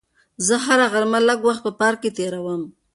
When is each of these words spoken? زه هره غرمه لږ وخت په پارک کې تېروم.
زه 0.45 0.55
هره 0.65 0.85
غرمه 0.93 1.19
لږ 1.27 1.39
وخت 1.47 1.61
په 1.65 1.71
پارک 1.79 1.99
کې 2.03 2.11
تېروم. 2.17 2.61